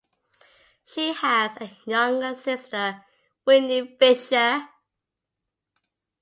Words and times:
She 0.83 1.13
has 1.13 1.57
a 1.57 1.77
younger 1.85 2.33
sister, 2.33 3.05
Whitney 3.43 3.95
Fisher. 3.99 4.67